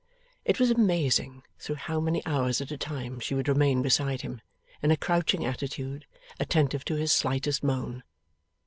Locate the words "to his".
6.85-7.11